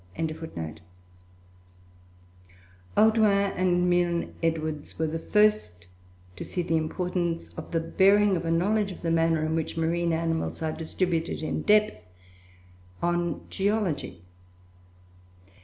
[2.97, 5.85] ]Audouin and Milne Edwards were the first
[6.35, 9.77] to see the importance of the bearing of a knowledge of the manner in which
[9.77, 12.03] marine animals are distributed in depth,
[13.03, 14.23] on geology.